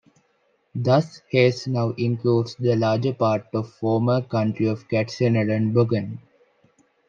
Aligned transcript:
Thus, 0.73 1.21
Hesse 1.31 1.67
now 1.67 1.91
includes 1.91 2.55
the 2.55 2.75
larger 2.75 3.13
part 3.13 3.45
of 3.53 3.71
former 3.71 4.23
county 4.23 4.65
of 4.65 4.87
Katzenelnbogen. 4.87 6.17